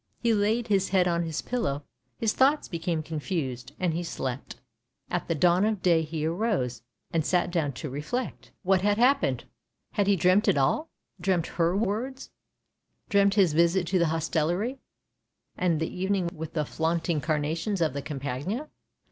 He 0.19 0.33
laid 0.33 0.67
his 0.67 0.89
head 0.89 1.07
on 1.07 1.21
his 1.21 1.43
pillow; 1.43 1.83
his 2.17 2.33
thoughts 2.33 2.67
became 2.67 3.03
confused, 3.03 3.73
and 3.79 3.93
he 3.93 4.01
slept. 4.01 4.55
At 5.11 5.27
the 5.27 5.35
dawn 5.35 5.63
of 5.63 5.83
day 5.83 6.01
he 6.01 6.25
arose, 6.25 6.81
and 7.11 7.23
sat 7.23 7.51
down 7.51 7.73
to 7.73 7.87
reflect. 7.87 8.49
What 8.63 8.79
PSYCHE 8.79 8.81
in 8.83 8.87
had 8.89 8.97
happened? 8.97 9.45
Had 9.91 10.07
he 10.07 10.15
dreamt 10.15 10.47
it 10.47 10.57
all— 10.57 10.89
dreamt 11.21 11.45
her 11.45 11.77
words— 11.77 12.31
dreamt 13.11 13.35
his 13.35 13.53
visit 13.53 13.85
to 13.89 13.99
the 13.99 14.07
hostelry, 14.07 14.79
and 15.55 15.79
the 15.79 15.95
evening 16.01 16.31
with 16.33 16.53
the 16.53 16.65
flaunt 16.65 17.07
ing 17.07 17.21
carnations 17.21 17.79
of 17.79 17.93
the 17.93 18.01
Campagna 18.01 18.69